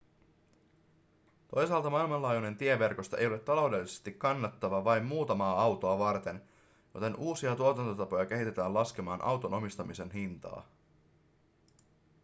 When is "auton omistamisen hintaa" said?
9.23-10.65